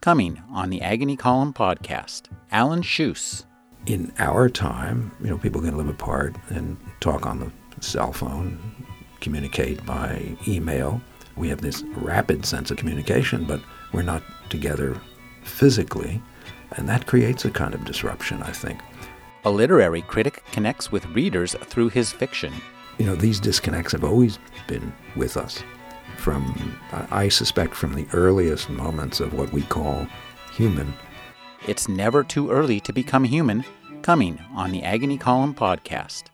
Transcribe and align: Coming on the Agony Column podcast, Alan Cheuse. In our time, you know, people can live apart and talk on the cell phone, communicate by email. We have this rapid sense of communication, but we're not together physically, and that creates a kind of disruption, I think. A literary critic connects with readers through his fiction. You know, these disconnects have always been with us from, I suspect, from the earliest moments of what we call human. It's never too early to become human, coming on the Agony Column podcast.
Coming 0.00 0.42
on 0.50 0.70
the 0.70 0.80
Agony 0.80 1.14
Column 1.14 1.52
podcast, 1.52 2.22
Alan 2.50 2.80
Cheuse. 2.80 3.44
In 3.84 4.10
our 4.18 4.48
time, 4.48 5.14
you 5.20 5.28
know, 5.28 5.36
people 5.36 5.60
can 5.60 5.76
live 5.76 5.90
apart 5.90 6.34
and 6.48 6.78
talk 7.00 7.26
on 7.26 7.38
the 7.38 7.52
cell 7.84 8.10
phone, 8.10 8.58
communicate 9.20 9.84
by 9.84 10.38
email. 10.48 11.02
We 11.36 11.50
have 11.50 11.60
this 11.60 11.82
rapid 11.96 12.46
sense 12.46 12.70
of 12.70 12.78
communication, 12.78 13.44
but 13.44 13.60
we're 13.92 14.00
not 14.00 14.22
together 14.48 14.98
physically, 15.42 16.22
and 16.78 16.88
that 16.88 17.06
creates 17.06 17.44
a 17.44 17.50
kind 17.50 17.74
of 17.74 17.84
disruption, 17.84 18.42
I 18.42 18.52
think. 18.52 18.80
A 19.44 19.50
literary 19.50 20.00
critic 20.00 20.42
connects 20.50 20.90
with 20.90 21.04
readers 21.08 21.54
through 21.64 21.90
his 21.90 22.10
fiction. 22.10 22.54
You 22.96 23.04
know, 23.04 23.16
these 23.16 23.38
disconnects 23.38 23.92
have 23.92 24.04
always 24.04 24.38
been 24.66 24.94
with 25.14 25.36
us 25.36 25.62
from, 26.20 26.78
I 27.10 27.28
suspect, 27.28 27.74
from 27.74 27.94
the 27.94 28.06
earliest 28.12 28.68
moments 28.70 29.20
of 29.20 29.32
what 29.32 29.52
we 29.52 29.62
call 29.62 30.06
human. 30.52 30.94
It's 31.66 31.88
never 31.88 32.22
too 32.22 32.50
early 32.50 32.80
to 32.80 32.92
become 32.92 33.24
human, 33.24 33.64
coming 34.02 34.38
on 34.54 34.70
the 34.70 34.82
Agony 34.82 35.18
Column 35.18 35.54
podcast. 35.54 36.24